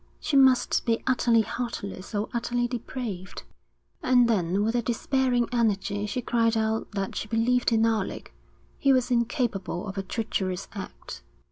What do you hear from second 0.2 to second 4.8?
must be utterly heartless or utterly depraved. And then with